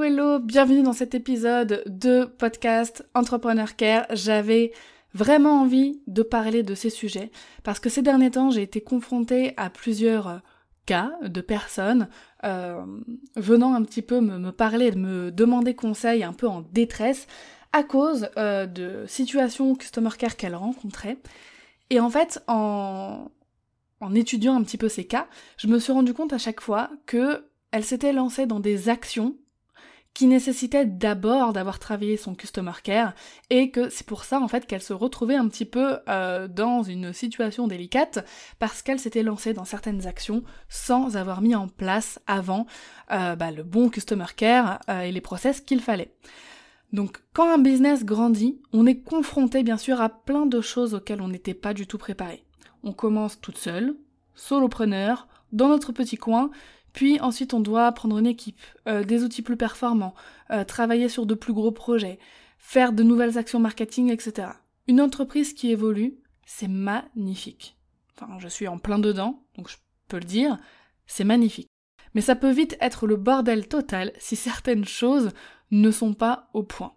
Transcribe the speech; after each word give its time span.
Hello 0.00 0.08
hello, 0.08 0.38
bienvenue 0.38 0.82
dans 0.82 0.94
cet 0.94 1.14
épisode 1.14 1.82
de 1.86 2.24
podcast 2.24 3.06
Entrepreneur 3.12 3.76
Care. 3.76 4.06
J'avais 4.14 4.72
vraiment 5.12 5.60
envie 5.60 6.00
de 6.06 6.22
parler 6.22 6.62
de 6.62 6.74
ces 6.74 6.88
sujets 6.88 7.30
parce 7.64 7.80
que 7.80 7.90
ces 7.90 8.00
derniers 8.00 8.30
temps 8.30 8.50
j'ai 8.50 8.62
été 8.62 8.80
confrontée 8.80 9.52
à 9.58 9.68
plusieurs 9.68 10.40
cas 10.86 11.12
de 11.22 11.42
personnes 11.42 12.08
euh, 12.44 12.80
venant 13.36 13.74
un 13.74 13.82
petit 13.82 14.00
peu 14.00 14.22
me, 14.22 14.52
parler, 14.52 14.90
de 14.90 14.98
me 14.98 15.30
demander 15.30 15.74
conseil 15.74 16.24
un 16.24 16.32
peu 16.32 16.48
en 16.48 16.62
détresse 16.62 17.26
à 17.74 17.82
cause 17.82 18.30
euh, 18.38 18.64
de 18.64 19.04
situations 19.06 19.74
customer 19.74 20.16
care 20.18 20.38
qu'elles 20.38 20.56
rencontraient. 20.56 21.18
Et 21.90 22.00
en 22.00 22.08
fait, 22.08 22.42
en, 22.46 23.28
étudiant 24.14 24.54
un 24.54 24.62
petit 24.62 24.78
peu 24.78 24.88
ces 24.88 25.04
cas, 25.04 25.26
je 25.58 25.66
me 25.66 25.78
suis 25.78 25.92
rendu 25.92 26.14
compte 26.14 26.32
à 26.32 26.38
chaque 26.38 26.62
fois 26.62 26.88
que 27.04 27.44
elles 27.70 27.84
s'étaient 27.84 28.14
lancées 28.14 28.46
dans 28.46 28.60
des 28.60 28.88
actions 28.88 29.36
qui 30.14 30.26
nécessitait 30.26 30.86
d'abord 30.86 31.52
d'avoir 31.52 31.78
travaillé 31.78 32.16
son 32.16 32.34
customer 32.34 32.72
care 32.82 33.14
et 33.48 33.70
que 33.70 33.88
c'est 33.88 34.06
pour 34.06 34.24
ça 34.24 34.40
en 34.40 34.48
fait 34.48 34.66
qu'elle 34.66 34.82
se 34.82 34.92
retrouvait 34.92 35.36
un 35.36 35.48
petit 35.48 35.64
peu 35.64 35.98
euh, 36.08 36.48
dans 36.48 36.82
une 36.82 37.12
situation 37.12 37.68
délicate 37.68 38.24
parce 38.58 38.82
qu'elle 38.82 38.98
s'était 38.98 39.22
lancée 39.22 39.52
dans 39.52 39.64
certaines 39.64 40.06
actions 40.06 40.42
sans 40.68 41.16
avoir 41.16 41.42
mis 41.42 41.54
en 41.54 41.68
place 41.68 42.18
avant 42.26 42.66
euh, 43.12 43.36
bah, 43.36 43.50
le 43.50 43.62
bon 43.62 43.88
customer 43.88 44.26
care 44.36 44.80
euh, 44.88 45.02
et 45.02 45.12
les 45.12 45.20
process 45.20 45.60
qu'il 45.60 45.80
fallait. 45.80 46.12
Donc 46.92 47.22
quand 47.32 47.48
un 47.48 47.58
business 47.58 48.04
grandit, 48.04 48.60
on 48.72 48.86
est 48.86 49.00
confronté 49.00 49.62
bien 49.62 49.76
sûr 49.76 50.00
à 50.00 50.08
plein 50.08 50.46
de 50.46 50.60
choses 50.60 50.94
auxquelles 50.94 51.22
on 51.22 51.28
n'était 51.28 51.54
pas 51.54 51.72
du 51.72 51.86
tout 51.86 51.98
préparé. 51.98 52.44
On 52.82 52.92
commence 52.92 53.40
toute 53.40 53.58
seule, 53.58 53.94
solopreneur, 54.34 55.28
dans 55.52 55.68
notre 55.68 55.92
petit 55.92 56.16
coin, 56.16 56.50
puis 56.92 57.20
ensuite, 57.20 57.54
on 57.54 57.60
doit 57.60 57.90
prendre 57.92 58.18
une 58.18 58.26
équipe, 58.26 58.60
euh, 58.88 59.04
des 59.04 59.24
outils 59.24 59.42
plus 59.42 59.56
performants, 59.56 60.14
euh, 60.50 60.64
travailler 60.64 61.08
sur 61.08 61.26
de 61.26 61.34
plus 61.34 61.52
gros 61.52 61.72
projets, 61.72 62.18
faire 62.58 62.92
de 62.92 63.02
nouvelles 63.02 63.38
actions 63.38 63.60
marketing, 63.60 64.10
etc. 64.10 64.48
Une 64.88 65.00
entreprise 65.00 65.54
qui 65.54 65.70
évolue, 65.70 66.18
c'est 66.44 66.68
magnifique. 66.68 67.76
Enfin, 68.16 68.38
je 68.38 68.48
suis 68.48 68.68
en 68.68 68.78
plein 68.78 68.98
dedans, 68.98 69.42
donc 69.56 69.68
je 69.68 69.76
peux 70.08 70.18
le 70.18 70.24
dire, 70.24 70.58
c'est 71.06 71.24
magnifique. 71.24 71.68
Mais 72.14 72.20
ça 72.20 72.34
peut 72.34 72.50
vite 72.50 72.76
être 72.80 73.06
le 73.06 73.16
bordel 73.16 73.68
total 73.68 74.12
si 74.18 74.36
certaines 74.36 74.84
choses 74.84 75.30
ne 75.70 75.90
sont 75.90 76.14
pas 76.14 76.50
au 76.54 76.62
point. 76.62 76.94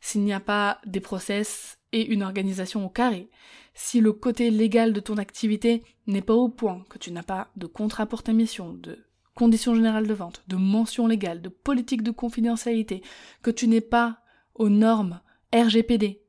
S'il 0.00 0.22
n'y 0.22 0.34
a 0.34 0.40
pas 0.40 0.80
des 0.84 1.00
process 1.00 1.78
et 1.92 2.04
une 2.12 2.22
organisation 2.22 2.84
au 2.84 2.90
carré, 2.90 3.30
si 3.74 4.00
le 4.00 4.12
côté 4.12 4.50
légal 4.50 4.92
de 4.92 5.00
ton 5.00 5.16
activité 5.16 5.82
n'est 6.06 6.22
pas 6.22 6.34
au 6.34 6.48
point, 6.48 6.84
que 6.88 6.98
tu 6.98 7.10
n'as 7.10 7.22
pas 7.22 7.50
de 7.56 7.66
contrat 7.66 8.06
pour 8.06 8.22
ta 8.22 8.32
mission, 8.32 8.74
de 8.74 9.03
conditions 9.34 9.74
générales 9.74 10.06
de 10.06 10.14
vente, 10.14 10.42
de 10.48 10.56
mentions 10.56 11.06
légales, 11.06 11.42
de 11.42 11.48
politique 11.48 12.02
de 12.02 12.10
confidentialité, 12.10 13.02
que 13.42 13.50
tu 13.50 13.68
n'es 13.68 13.80
pas 13.80 14.18
aux 14.54 14.68
normes 14.68 15.20
RGPD. 15.52 16.22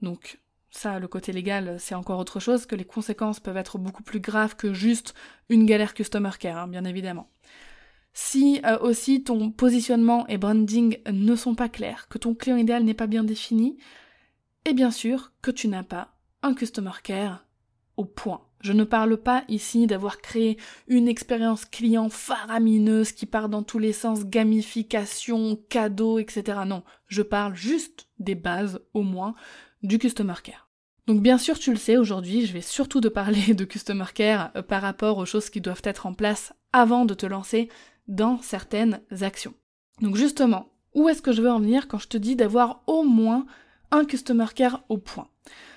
Donc 0.00 0.38
ça, 0.70 0.98
le 0.98 1.06
côté 1.06 1.32
légal, 1.32 1.76
c'est 1.78 1.94
encore 1.94 2.18
autre 2.18 2.40
chose, 2.40 2.66
que 2.66 2.74
les 2.74 2.84
conséquences 2.84 3.40
peuvent 3.40 3.56
être 3.56 3.78
beaucoup 3.78 4.02
plus 4.02 4.20
graves 4.20 4.56
que 4.56 4.72
juste 4.72 5.14
une 5.48 5.66
galère 5.66 5.94
customer 5.94 6.30
care, 6.38 6.58
hein, 6.58 6.68
bien 6.68 6.84
évidemment. 6.84 7.28
Si 8.14 8.60
euh, 8.64 8.78
aussi 8.80 9.22
ton 9.22 9.50
positionnement 9.50 10.26
et 10.28 10.38
branding 10.38 10.98
ne 11.10 11.36
sont 11.36 11.54
pas 11.54 11.68
clairs, 11.68 12.08
que 12.08 12.18
ton 12.18 12.34
client 12.34 12.56
idéal 12.56 12.84
n'est 12.84 12.94
pas 12.94 13.06
bien 13.06 13.24
défini, 13.24 13.78
et 14.64 14.74
bien 14.74 14.90
sûr 14.90 15.32
que 15.42 15.50
tu 15.50 15.68
n'as 15.68 15.82
pas 15.82 16.14
un 16.42 16.54
customer 16.54 16.92
care 17.02 17.46
au 17.96 18.04
point. 18.04 18.42
Je 18.62 18.72
ne 18.72 18.84
parle 18.84 19.16
pas 19.16 19.42
ici 19.48 19.88
d'avoir 19.88 20.20
créé 20.20 20.56
une 20.86 21.08
expérience 21.08 21.64
client 21.64 22.08
faramineuse 22.08 23.10
qui 23.10 23.26
part 23.26 23.48
dans 23.48 23.64
tous 23.64 23.80
les 23.80 23.92
sens, 23.92 24.24
gamification, 24.24 25.58
cadeaux, 25.68 26.20
etc. 26.20 26.60
Non, 26.64 26.84
je 27.08 27.22
parle 27.22 27.56
juste 27.56 28.06
des 28.20 28.36
bases, 28.36 28.80
au 28.94 29.02
moins, 29.02 29.34
du 29.82 29.98
Customer 29.98 30.34
Care. 30.42 30.68
Donc 31.08 31.20
bien 31.20 31.38
sûr, 31.38 31.58
tu 31.58 31.72
le 31.72 31.76
sais, 31.76 31.96
aujourd'hui, 31.96 32.46
je 32.46 32.52
vais 32.52 32.60
surtout 32.60 33.00
te 33.00 33.08
parler 33.08 33.54
de 33.54 33.64
Customer 33.64 34.04
Care 34.14 34.52
euh, 34.54 34.62
par 34.62 34.80
rapport 34.80 35.18
aux 35.18 35.26
choses 35.26 35.50
qui 35.50 35.60
doivent 35.60 35.82
être 35.82 36.06
en 36.06 36.14
place 36.14 36.52
avant 36.72 37.04
de 37.04 37.14
te 37.14 37.26
lancer 37.26 37.68
dans 38.06 38.40
certaines 38.42 39.00
actions. 39.22 39.54
Donc 40.00 40.14
justement, 40.14 40.68
où 40.94 41.08
est-ce 41.08 41.22
que 41.22 41.32
je 41.32 41.42
veux 41.42 41.50
en 41.50 41.58
venir 41.58 41.88
quand 41.88 41.98
je 41.98 42.08
te 42.08 42.16
dis 42.16 42.36
d'avoir 42.36 42.82
au 42.86 43.02
moins 43.02 43.44
un 43.90 44.04
Customer 44.04 44.46
Care 44.54 44.84
au 44.88 44.98
point? 44.98 45.28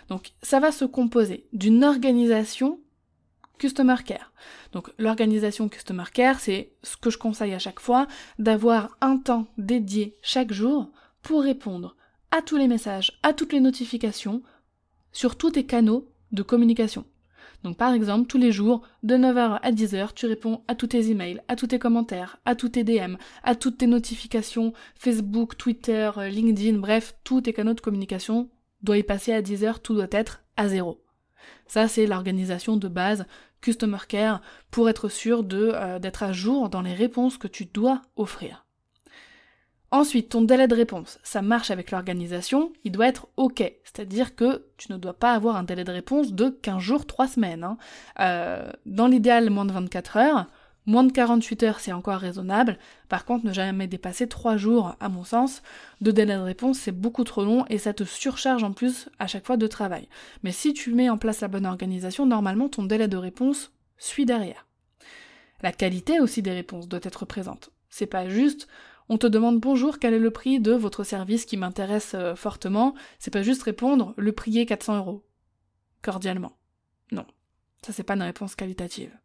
Donc 0.10 0.34
ça 0.42 0.60
va 0.60 0.72
se 0.72 0.86
composer 0.86 1.48
d'une 1.54 1.84
organisation 1.84 2.80
Customer 3.58 3.96
Care. 4.06 4.32
Donc 4.74 4.92
l'organisation 4.98 5.70
Customer 5.70 6.04
Care, 6.14 6.40
c'est 6.40 6.74
ce 6.84 6.98
que 6.98 7.10
je 7.10 7.18
conseille 7.18 7.54
à 7.54 7.60
chaque 7.60 7.80
fois, 7.80 8.08
d'avoir 8.40 8.98
un 9.02 9.18
temps 9.18 9.48
dédié 9.58 10.18
chaque 10.22 10.52
jour 10.52 10.92
pour 11.22 11.42
répondre 11.42 11.96
à 12.32 12.42
tous 12.42 12.58
les 12.58 12.68
messages, 12.68 13.18
à 13.24 13.34
toutes 13.34 13.54
les 13.54 13.62
notifications, 13.62 14.42
sur 15.12 15.38
tous 15.38 15.52
tes 15.52 15.66
canaux 15.66 16.12
de 16.32 16.44
communication. 16.44 17.06
Donc 17.64 17.78
par 17.78 17.94
exemple, 17.94 18.28
tous 18.28 18.38
les 18.38 18.52
jours, 18.52 18.82
de 19.04 19.16
9h 19.16 19.60
à 19.62 19.72
10h, 19.72 20.14
tu 20.14 20.28
réponds 20.28 20.62
à 20.68 20.76
tous 20.76 20.88
tes 20.88 21.10
emails, 21.10 21.42
à 21.48 21.56
tous 21.56 21.68
tes 21.68 21.80
commentaires, 21.80 22.38
à 22.46 22.54
tous 22.54 22.70
tes 22.70 22.84
DM, 22.84 23.16
à 23.44 23.56
toutes 23.56 23.78
tes 23.78 23.88
notifications, 23.88 24.74
Facebook, 24.96 25.58
Twitter, 25.58 26.12
LinkedIn, 26.18 26.78
bref, 26.78 27.16
tous 27.24 27.42
tes 27.42 27.54
canaux 27.54 27.74
de 27.74 27.82
communication 27.82 28.50
doit 28.86 28.98
y 28.98 29.04
passer 29.04 29.34
à 29.34 29.42
10 29.42 29.66
heures, 29.66 29.82
tout 29.82 29.94
doit 29.94 30.08
être 30.12 30.44
à 30.56 30.70
zéro. 30.70 31.04
Ça, 31.68 31.88
c'est 31.88 32.06
l'organisation 32.06 32.78
de 32.78 32.88
base 32.88 33.26
Customer 33.62 33.98
Care 34.08 34.42
pour 34.72 34.90
être 34.90 35.10
sûr 35.10 35.44
euh, 35.52 36.00
d'être 36.00 36.24
à 36.24 36.32
jour 36.32 36.70
dans 36.70 36.82
les 36.82 36.94
réponses 36.94 37.38
que 37.38 37.48
tu 37.48 37.66
dois 37.66 38.02
offrir. 38.16 38.66
Ensuite, 39.92 40.30
ton 40.30 40.42
délai 40.42 40.68
de 40.68 40.76
réponse, 40.76 41.20
ça 41.24 41.42
marche 41.42 41.72
avec 41.72 41.92
l'organisation, 41.92 42.74
il 42.84 42.92
doit 42.92 43.08
être 43.08 43.28
OK. 43.38 43.60
C'est-à-dire 43.84 44.36
que 44.36 44.66
tu 44.78 44.92
ne 44.92 44.98
dois 44.98 45.14
pas 45.14 45.34
avoir 45.34 45.56
un 45.56 45.64
délai 45.64 45.84
de 45.84 45.92
réponse 45.92 46.34
de 46.34 46.50
15 46.50 46.80
jours, 46.80 47.06
3 47.06 47.28
semaines. 47.28 47.64
Hein. 47.64 47.78
Euh, 48.20 48.70
dans 48.86 49.08
l'idéal, 49.08 49.50
moins 49.50 49.66
de 49.66 49.72
24 49.72 50.18
heures. 50.18 50.48
Moins 50.88 51.04
de 51.04 51.12
48 51.12 51.64
heures, 51.64 51.80
c'est 51.80 51.92
encore 51.92 52.20
raisonnable. 52.20 52.78
Par 53.10 53.26
contre, 53.26 53.46
ne 53.46 53.54
jamais 53.54 53.88
dépasser 53.88 54.28
3 54.28 54.56
jours, 54.58 54.96
à 55.00 55.10
mon 55.10 55.24
sens, 55.24 55.64
de 56.02 56.12
délai 56.12 56.36
de 56.36 56.42
réponse, 56.42 56.78
c'est 56.78 56.92
beaucoup 56.92 57.24
trop 57.24 57.44
long 57.44 57.66
et 57.70 57.80
ça 57.80 57.94
te 57.94 58.04
surcharge 58.04 58.64
en 58.64 58.72
plus 58.72 59.10
à 59.18 59.26
chaque 59.26 59.48
fois 59.48 59.58
de 59.58 59.68
travail. 59.68 60.08
Mais 60.44 60.52
si 60.52 60.74
tu 60.74 60.94
mets 60.94 61.10
en 61.10 61.18
place 61.18 61.42
la 61.42 61.48
bonne 61.48 61.66
organisation, 61.66 62.28
normalement, 62.28 62.70
ton 62.70 62.84
délai 62.84 63.08
de 63.08 63.18
réponse 63.18 63.72
suit 63.98 64.26
derrière. 64.26 64.68
La 65.62 65.72
qualité 65.72 66.20
aussi 66.20 66.44
des 66.44 66.52
réponses 66.52 66.88
doit 66.88 67.00
être 67.02 67.26
présente. 67.26 67.72
C'est 67.90 68.06
pas 68.06 68.30
juste, 68.30 68.68
on 69.10 69.18
te 69.18 69.28
demande 69.28 69.60
bonjour, 69.60 69.98
quel 69.98 70.14
est 70.14 70.20
le 70.20 70.32
prix 70.32 70.60
de 70.60 70.74
votre 70.74 71.04
service 71.04 71.46
qui 71.46 71.58
m'intéresse 71.58 72.14
euh, 72.14 72.36
fortement? 72.36 72.94
C'est 73.18 73.32
pas 73.32 73.44
juste 73.44 73.64
répondre, 73.64 74.14
le 74.18 74.32
prix 74.34 74.60
est 74.60 74.66
400 74.66 74.98
euros. 74.98 75.26
Cordialement. 76.04 76.58
Non. 77.12 77.26
Ça, 77.84 77.94
c'est 77.94 78.04
pas 78.04 78.16
une 78.16 78.24
réponse 78.24 78.56
qualitative. 78.56 79.16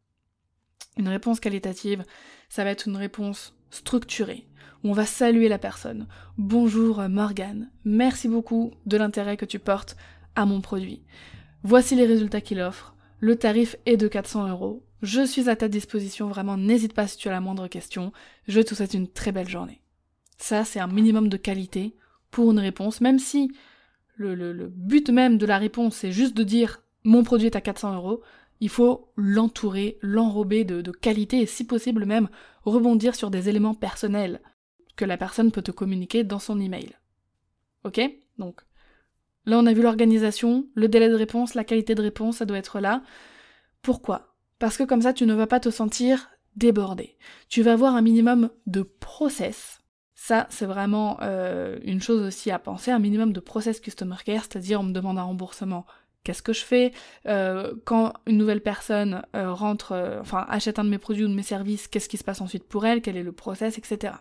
Une 0.97 1.09
réponse 1.09 1.41
qualitative, 1.41 2.05
ça 2.49 2.65
va 2.65 2.71
être 2.71 2.87
une 2.89 2.97
réponse 2.97 3.55
structurée, 3.71 4.47
où 4.83 4.91
on 4.91 4.93
va 4.93 5.07
saluer 5.07 5.49
la 5.49 5.59
personne. 5.59 6.07
Bonjour 6.37 7.01
Morgane, 7.09 7.71
merci 7.85 8.29
beaucoup 8.29 8.73
de 8.87 8.97
l'intérêt 8.97 9.37
que 9.37 9.45
tu 9.45 9.59
portes 9.59 9.97
à 10.35 10.47
mon 10.47 10.61
produit. 10.61 11.03
Voici 11.63 11.95
les 11.95 12.07
résultats 12.07 12.41
qu'il 12.41 12.61
offre. 12.61 12.95
Le 13.21 13.37
tarif 13.37 13.77
est 13.87 13.97
de 13.97 14.09
400 14.09 14.49
euros. 14.49 14.85
Je 15.03 15.25
suis 15.25 15.49
à 15.49 15.57
ta 15.57 15.69
disposition, 15.69 16.29
vraiment, 16.29 16.57
n'hésite 16.57 16.93
pas 16.93 17.07
si 17.07 17.17
tu 17.17 17.29
as 17.29 17.33
la 17.33 17.41
moindre 17.41 17.69
question. 17.69 18.13
Je 18.49 18.61
te 18.61 18.75
souhaite 18.75 18.95
une 18.95 19.09
très 19.09 19.33
belle 19.33 19.49
journée. 19.49 19.81
Ça, 20.39 20.65
c'est 20.65 20.81
un 20.81 20.87
minimum 20.87 21.29
de 21.29 21.37
qualité 21.37 21.95
pour 22.31 22.51
une 22.51 22.59
réponse, 22.59 23.01
même 23.01 23.19
si 23.19 23.53
le, 24.17 24.69
but 24.75 25.09
même 25.11 25.39
de 25.39 25.47
la 25.47 25.59
réponse, 25.59 25.97
c'est 25.97 26.13
juste 26.13 26.37
de 26.37 26.43
dire 26.43 26.83
mon 27.05 27.23
produit 27.23 27.47
est 27.47 27.57
à 27.57 27.61
400 27.61 27.95
euros 27.95 28.23
il 28.61 28.69
faut 28.69 29.13
l'entourer, 29.17 29.99
l'enrober 30.03 30.65
de, 30.65 30.91
qualité 30.91 31.41
et 31.41 31.47
si 31.47 31.67
possible 31.67 32.05
même 32.05 32.29
rebondir 32.65 33.15
sur 33.15 33.31
des 33.31 33.49
éléments 33.49 33.75
personnels 33.75 34.41
que 34.97 35.05
la 35.05 35.17
personne 35.17 35.51
peut 35.51 35.63
te 35.63 35.71
communiquer 35.71 36.25
dans 36.25 36.39
son 36.39 36.61
email. 36.61 36.91
Ok? 37.85 38.01
Donc 38.39 38.61
là 39.47 39.59
on 39.59 39.67
a 39.67 39.73
vu 39.73 39.83
l'organisation, 39.83 40.67
le 40.75 40.89
délai 40.89 41.09
de 41.09 41.15
réponse, 41.15 41.55
la 41.55 41.65
qualité 41.65 41.95
de 41.95 42.03
réponse, 42.03 42.39
ça 42.39 42.45
doit 42.45 42.59
être 42.59 42.81
là. 42.81 43.03
Pourquoi? 43.83 44.37
Parce 44.59 44.77
que 44.77 44.85
comme 44.85 45.03
ça 45.03 45.15
tu 45.15 45.25
ne 45.27 45.35
vas 45.35 45.47
pas 45.47 45.61
te 45.61 45.71
sentir 45.71 46.29
déborder. 46.57 47.17
Tu 47.49 47.63
vas 47.63 47.73
avoir 47.73 47.95
un 47.95 48.03
minimum 48.03 48.51
de 48.67 48.83
process. 48.83 49.81
Ça, 50.15 50.47
c'est 50.51 50.67
vraiment 50.67 51.19
euh, 51.23 51.79
une 51.83 52.03
chose 52.03 52.21
aussi 52.27 52.51
à 52.51 52.59
penser, 52.59 52.91
un 52.91 52.99
minimum 52.99 53.33
de 53.33 53.41
process 53.41 53.81
customer 53.81 54.17
care, 54.25 54.43
c'est-à-dire 54.43 54.81
on 54.81 54.85
me 54.85 54.93
demande 54.93 55.19
un 55.19 55.23
remboursement. 55.23 55.87
Qu'est-ce 56.23 56.43
que 56.43 56.53
je 56.53 56.65
fais 56.65 56.93
euh, 57.27 57.75
quand 57.85 58.13
une 58.27 58.37
nouvelle 58.37 58.63
personne 58.63 59.23
euh, 59.35 59.53
rentre, 59.53 60.19
enfin 60.21 60.45
achète 60.49 60.79
un 60.79 60.85
de 60.85 60.91
mes 60.91 60.99
produits 60.99 61.25
ou 61.25 61.29
de 61.29 61.35
mes 61.35 61.43
services 61.43 61.89
Qu'est-ce 61.89 62.09
qui 62.09 62.19
se 62.19 62.25
passe 62.25 62.41
ensuite 62.41 62.65
pour 62.65 62.85
elle 62.85 63.01
Quel 63.01 63.17
est 63.17 63.23
le 63.23 63.33
process, 63.33 63.79
etc. 63.79 64.15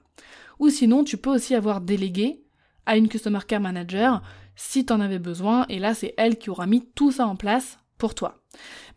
Ou 0.60 0.70
sinon, 0.70 1.04
tu 1.04 1.18
peux 1.18 1.30
aussi 1.30 1.56
avoir 1.56 1.82
délégué 1.82 2.44
à 2.86 2.98
une 2.98 3.10
customer 3.10 3.40
care 3.48 3.60
manager 3.60 4.22
si 4.56 4.86
tu 4.86 4.92
en 4.92 5.00
avais 5.00 5.20
besoin, 5.20 5.66
et 5.70 5.80
là 5.80 5.94
c'est 5.94 6.14
elle 6.18 6.38
qui 6.38 6.50
aura 6.50 6.68
mis 6.68 6.86
tout 6.96 7.12
ça 7.12 7.28
en 7.28 7.36
place 7.36 7.78
pour 7.98 8.16
toi. 8.16 8.44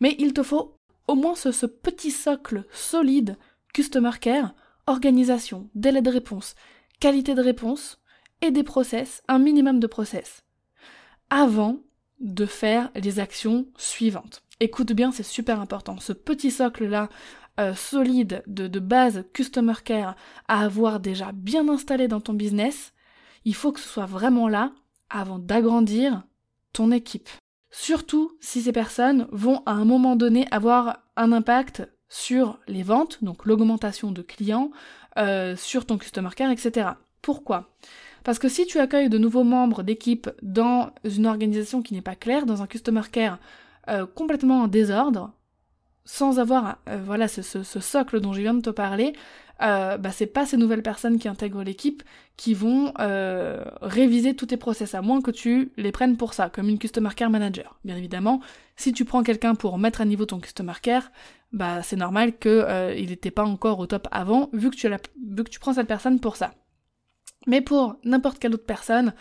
Mais 0.01 0.15
il 0.19 0.33
te 0.33 0.43
faut 0.43 0.77
au 1.07 1.15
moins 1.15 1.35
ce, 1.35 1.65
petit 1.65 2.11
socle 2.11 2.65
solide 2.71 3.37
customer 3.73 4.11
care, 4.19 4.53
organisation, 4.87 5.69
délai 5.75 6.01
de 6.01 6.09
réponse, 6.09 6.55
qualité 6.99 7.35
de 7.35 7.41
réponse 7.41 8.01
et 8.41 8.51
des 8.51 8.63
process, 8.63 9.21
un 9.27 9.39
minimum 9.39 9.79
de 9.79 9.87
process, 9.87 10.43
avant 11.29 11.79
de 12.19 12.45
faire 12.45 12.89
les 12.95 13.19
actions 13.19 13.67
suivantes. 13.77 14.43
Écoute 14.59 14.93
bien, 14.93 15.11
c'est 15.11 15.23
super 15.23 15.59
important. 15.59 15.99
Ce 15.99 16.13
petit 16.13 16.51
socle-là, 16.51 17.09
euh, 17.59 17.75
solide 17.75 18.43
de, 18.47 18.79
base 18.79 19.25
customer 19.31 19.75
care 19.85 20.15
à 20.47 20.63
avoir 20.63 20.99
déjà 20.99 21.31
bien 21.33 21.69
installé 21.69 22.07
dans 22.07 22.19
ton 22.19 22.33
business, 22.33 22.93
il 23.45 23.53
faut 23.53 23.71
que 23.71 23.79
ce 23.79 23.87
soit 23.87 24.07
vraiment 24.07 24.47
là 24.47 24.71
avant 25.11 25.37
d'agrandir 25.37 26.23
ton 26.71 26.91
équipe. 26.91 27.29
Surtout 27.69 28.31
si 28.39 28.63
ces 28.63 28.71
personnes 28.71 29.27
vont 29.31 29.61
à 29.67 29.71
un 29.73 29.85
moment 29.85 30.15
donné 30.15 30.47
avoir 30.49 31.03
un 31.15 31.31
impact 31.31 31.87
sur 32.09 32.59
les 32.67 32.81
ventes, 32.81 33.23
donc 33.23 33.45
l'augmentation 33.45 34.11
de 34.11 34.23
clients, 34.23 34.71
euh, 35.19 35.55
sur 35.55 35.85
ton 35.85 35.99
customer 35.99 36.29
care, 36.35 36.49
etc. 36.49 36.89
Pourquoi? 37.21 37.69
Parce 38.23 38.39
que 38.39 38.49
si 38.49 38.65
tu 38.65 38.79
accueilles 38.79 39.09
de 39.09 39.17
nouveaux 39.17 39.43
membres 39.43 39.83
d'équipe 39.83 40.29
dans 40.41 40.91
une 41.03 41.25
organisation 41.25 41.81
qui 41.81 41.93
n'est 41.93 42.01
pas 42.01 42.15
claire, 42.15 42.45
dans 42.45 42.61
un 42.61 42.67
customer 42.67 43.01
care 43.11 43.39
euh, 43.89 44.05
complètement 44.05 44.61
en 44.61 44.67
désordre, 44.67 45.31
sans 46.05 46.39
avoir 46.39 46.77
euh, 46.89 47.01
voilà 47.05 47.27
ce, 47.27 47.41
socle 47.63 48.19
dont 48.19 48.33
je 48.33 48.41
viens 48.41 48.53
de 48.53 48.61
te 48.61 48.69
parler, 48.69 49.13
euh, 49.61 49.97
bah, 49.97 50.11
c'est 50.11 50.27
pas 50.27 50.45
ces 50.45 50.57
nouvelles 50.57 50.81
personnes 50.83 51.19
qui 51.19 51.27
intègrent 51.27 51.63
l'équipe 51.63 52.03
qui 52.35 52.53
vont 52.53 52.91
euh, 52.99 53.63
réviser 53.81 54.35
tous 54.35 54.47
tes 54.47 54.57
process, 54.57 54.95
à 54.95 55.01
moins 55.01 55.21
que 55.21 55.31
tu 55.31 55.71
les 55.77 55.91
prennes 55.91 56.17
pour 56.17 56.33
ça, 56.33 56.49
comme 56.49 56.67
une 56.67 56.79
Customer 56.79 57.11
Care 57.15 57.29
Manager. 57.29 57.79
Bien 57.85 57.95
évidemment, 57.95 58.41
si 58.75 58.91
tu 58.91 59.05
prends 59.05 59.23
quelqu'un 59.23 59.55
pour 59.55 59.77
mettre 59.77 60.01
à 60.01 60.05
niveau 60.05 60.25
ton 60.25 60.39
Customer 60.39 60.73
Care, 60.81 61.11
bah 61.51 61.83
c'est 61.83 61.95
normal 61.95 62.37
qu'il 62.37 62.51
euh, 62.51 62.95
n'était 62.95 63.31
pas 63.31 63.45
encore 63.45 63.79
au 63.79 63.85
top 63.85 64.07
avant, 64.11 64.49
vu 64.53 64.71
que, 64.71 64.75
tu 64.75 64.89
vu 64.89 65.43
que 65.43 65.49
tu 65.49 65.59
prends 65.59 65.73
cette 65.73 65.87
personne 65.87 66.19
pour 66.19 66.35
ça. 66.35 66.51
Mais 67.47 67.61
pour 67.61 67.97
n'importe 68.03 68.39
quelle 68.39 68.53
autre 68.53 68.65
personne, 68.65 69.13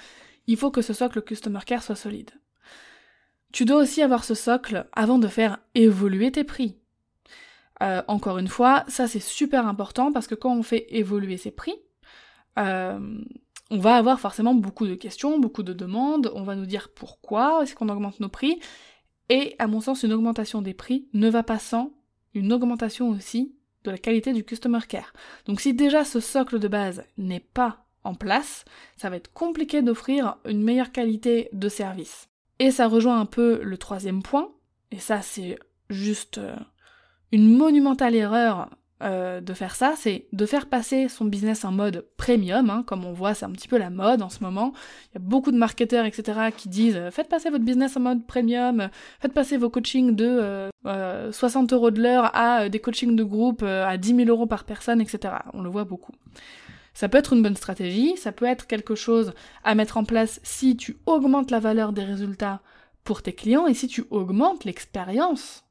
il 0.47 0.57
faut 0.57 0.71
que 0.71 0.83
ce 0.83 0.93
socle 0.93 1.23
Customer 1.23 1.61
Care 1.65 1.83
soit 1.83 1.97
solide. 1.97 2.31
Tu 3.53 3.65
dois 3.65 3.83
aussi 3.83 4.03
avoir 4.03 4.25
ce 4.25 4.35
socle 4.35 4.87
avant 4.93 5.19
de 5.19 5.29
faire 5.29 5.59
évoluer 5.75 6.33
tes 6.33 6.45
prix. 6.45 6.79
Euh, 7.83 8.03
encore 8.09 8.39
une 8.39 8.49
fois, 8.49 8.85
ça 8.89 9.09
c'est 9.09 9.21
super 9.21 9.67
important 9.67 10.13
parce 10.13 10.27
que 10.27 10.35
quand 10.35 10.55
on 10.57 10.63
fait 10.63 10.87
évoluer 10.91 11.37
ses 11.37 11.51
prix, 11.51 11.75
euh, 12.59 13.19
on 13.71 13.79
va 13.79 13.97
avoir 13.97 14.21
forcément 14.21 14.55
beaucoup 14.55 14.87
de 14.87 14.95
questions, 14.95 15.39
beaucoup 15.39 15.63
de 15.63 15.73
demandes, 15.73 16.31
on 16.35 16.45
va 16.45 16.55
nous 16.55 16.67
dire 16.67 16.91
pourquoi 16.95 17.63
est-ce 17.63 17.75
qu'on 17.75 17.89
augmente 17.89 18.21
nos 18.21 18.29
prix, 18.29 18.61
et 19.29 19.57
à 19.59 19.67
mon 19.67 19.81
sens, 19.81 20.03
une 20.03 20.13
augmentation 20.13 20.63
des 20.63 20.75
prix 20.75 21.09
ne 21.15 21.29
va 21.29 21.43
pas 21.43 21.59
sans 21.59 21.93
une 22.35 22.53
augmentation 22.53 23.09
aussi 23.11 23.55
de 23.85 23.91
la 23.91 23.99
qualité 23.99 24.33
du 24.33 24.45
customer 24.45 24.81
care. 24.89 25.13
Donc 25.47 25.61
si 25.61 25.75
déjà 25.75 26.05
ce 26.05 26.21
socle 26.21 26.59
de 26.59 26.69
base 26.69 27.05
n'est 27.19 27.41
pas 27.41 27.82
en 28.05 28.15
place, 28.15 28.65
ça 28.97 29.11
va 29.11 29.17
être 29.17 29.33
compliqué 29.33 29.83
d'offrir 29.83 30.37
une 30.45 30.63
meilleure 30.63 30.93
qualité 30.93 31.49
de 31.53 31.69
service. 31.69 32.29
Et 32.59 32.71
ça 32.71 32.89
rejoint 32.89 33.21
un 33.21 33.27
peu 33.27 33.61
le 33.63 33.79
troisième 33.79 34.23
point, 34.23 34.51
et 34.91 34.99
ça 34.99 35.23
c'est 35.23 35.59
juste 35.91 36.39
euh, 36.39 36.57
une 37.33 37.57
monumentale 37.57 38.15
erreur 38.15 38.71
euh, 39.03 39.41
de 39.41 39.53
faire 39.53 39.75
ça, 39.75 39.95
c'est 39.97 40.27
de 40.33 40.47
faire 40.47 40.67
passer 40.69 41.09
son 41.09 41.25
business 41.25 41.65
en 41.65 41.73
mode 41.73 42.07
premium, 42.17 42.71
hein, 42.71 42.85
comme 42.87 43.05
on 43.05 43.13
voit, 43.13 43.35
c'est 43.35 43.45
un 43.45 43.51
petit 43.51 43.67
peu 43.67 43.77
la 43.77 43.91
mode 43.91 44.23
en 44.23 44.29
ce 44.29 44.45
moment. 44.45 44.73
Il 45.11 45.15
y 45.15 45.17
a 45.17 45.25
beaucoup 45.25 45.51
de 45.51 45.57
marketeurs, 45.57 46.05
etc., 46.05 46.51
qui 46.57 46.69
disent 46.69 46.97
euh, 46.97 47.11
faites 47.11 47.29
passer 47.29 47.51
votre 47.51 47.65
business 47.65 47.97
en 47.97 48.01
mode 48.01 48.27
premium, 48.27 48.91
faites 49.21 49.33
passer 49.33 49.57
vos 49.57 49.71
coachings 49.71 50.15
de 50.15 50.71
60 51.33 51.73
euros 51.73 51.91
de 51.91 52.01
l'heure 52.01 52.31
à 52.37 52.69
des 52.69 52.79
coachings 52.79 53.17
de 53.17 53.25
groupe 53.25 53.63
à 53.63 53.97
10 53.97 54.17
000 54.17 54.29
euros 54.29 54.47
par 54.47 54.65
personne, 54.65 55.01
etc. 55.01 55.35
On 55.53 55.63
le 55.63 55.71
voit 55.71 55.85
beaucoup. 55.85 56.13
Ça 56.95 57.09
peut 57.09 57.19
être 57.19 57.33
une 57.33 57.43
bonne 57.43 57.57
stratégie, 57.57 58.17
ça 58.17 58.33
peut 58.33 58.45
être 58.45 58.67
quelque 58.67 58.95
chose 58.95 59.33
à 59.65 59.75
mettre 59.75 59.97
en 59.97 60.05
place 60.05 60.41
si 60.43 60.77
tu 60.77 60.99
augmentes 61.07 61.51
la 61.51 61.61
valeur 61.61 61.93
des 61.93 62.05
résultats 62.05 62.61
pour 63.05 63.23
tes 63.23 63.33
clients 63.33 63.67
et 63.67 63.75
si 63.75 63.89
tu 63.89 64.05
augmentes 64.11 64.65
l'expérience 64.65 65.65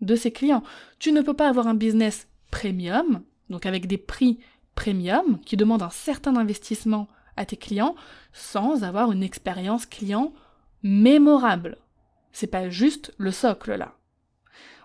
de 0.00 0.14
ces 0.14 0.30
clients. 0.30 0.62
Tu 0.98 1.12
ne 1.12 1.22
peux 1.22 1.34
pas 1.34 1.48
avoir 1.48 1.66
un 1.66 1.74
business 1.74 2.28
premium, 2.50 3.22
donc 3.50 3.66
avec 3.66 3.86
des 3.86 3.98
prix 3.98 4.38
premium 4.74 5.40
qui 5.40 5.56
demandent 5.56 5.82
un 5.82 5.90
certain 5.90 6.36
investissement 6.36 7.08
à 7.36 7.44
tes 7.46 7.56
clients 7.56 7.94
sans 8.32 8.84
avoir 8.84 9.12
une 9.12 9.22
expérience 9.22 9.86
client 9.86 10.32
mémorable. 10.82 11.78
C'est 12.32 12.46
pas 12.46 12.68
juste 12.68 13.12
le 13.16 13.30
socle 13.30 13.74
là. 13.74 13.96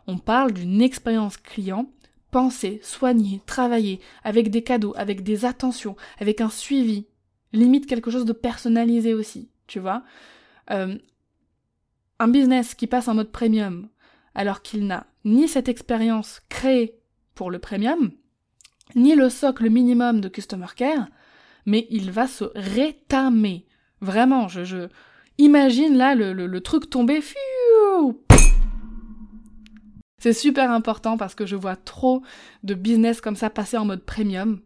On 0.07 0.17
parle 0.17 0.53
d'une 0.53 0.81
expérience 0.81 1.37
client 1.37 1.87
penser, 2.31 2.79
soigner, 2.83 3.41
travailler, 3.45 3.99
avec 4.23 4.49
des 4.49 4.63
cadeaux, 4.63 4.93
avec 4.95 5.23
des 5.23 5.45
attentions, 5.45 5.95
avec 6.19 6.41
un 6.41 6.49
suivi, 6.49 7.05
limite 7.53 7.85
quelque 7.85 8.11
chose 8.11 8.25
de 8.25 8.33
personnalisé 8.33 9.13
aussi, 9.13 9.49
tu 9.67 9.79
vois. 9.79 10.03
Euh, 10.71 10.97
un 12.19 12.27
business 12.27 12.75
qui 12.75 12.87
passe 12.87 13.07
en 13.07 13.15
mode 13.15 13.31
premium, 13.31 13.89
alors 14.35 14.61
qu'il 14.61 14.87
n'a 14.87 15.07
ni 15.25 15.47
cette 15.47 15.69
expérience 15.69 16.41
créée 16.49 16.99
pour 17.35 17.51
le 17.51 17.59
premium, 17.59 18.11
ni 18.95 19.15
le 19.15 19.29
socle 19.29 19.69
minimum 19.69 20.21
de 20.21 20.29
customer 20.29 20.67
care, 20.75 21.07
mais 21.65 21.87
il 21.89 22.11
va 22.11 22.27
se 22.27 22.45
rétamer. 22.55 23.65
Vraiment, 24.01 24.47
je, 24.47 24.63
je 24.63 24.87
imagine 25.37 25.97
là 25.97 26.15
le, 26.15 26.33
le, 26.33 26.61
truc 26.61 26.89
tomber, 26.89 27.21
c'est 30.21 30.33
super 30.33 30.69
important 30.69 31.17
parce 31.17 31.33
que 31.33 31.47
je 31.47 31.55
vois 31.55 31.75
trop 31.75 32.21
de 32.61 32.75
business 32.75 33.21
comme 33.21 33.35
ça 33.35 33.49
passer 33.49 33.75
en 33.77 33.85
mode 33.85 34.03
premium, 34.03 34.61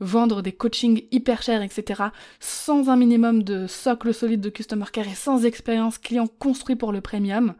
vendre 0.00 0.40
des 0.40 0.52
coachings 0.52 1.02
hyper 1.10 1.42
chers, 1.42 1.60
etc., 1.60 2.04
sans 2.40 2.88
un 2.88 2.96
minimum 2.96 3.42
de 3.42 3.66
socle 3.66 4.14
solide 4.14 4.40
de 4.40 4.48
customer 4.48 4.86
care 4.90 5.06
et 5.06 5.14
sans 5.14 5.44
expérience 5.44 5.98
client 5.98 6.26
construit 6.26 6.74
pour 6.74 6.92
le 6.92 7.02
premium. 7.02 7.54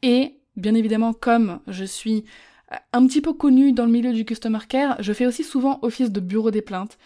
Et 0.00 0.38
bien 0.56 0.74
évidemment, 0.74 1.12
comme 1.12 1.60
je 1.68 1.84
suis 1.84 2.24
un 2.94 3.06
petit 3.06 3.20
peu 3.20 3.34
connue 3.34 3.72
dans 3.72 3.84
le 3.84 3.92
milieu 3.92 4.14
du 4.14 4.24
customer 4.24 4.60
care, 4.66 4.96
je 5.02 5.12
fais 5.12 5.26
aussi 5.26 5.44
souvent 5.44 5.78
office 5.82 6.10
de 6.10 6.20
bureau 6.20 6.50
des 6.50 6.62
plaintes. 6.62 6.96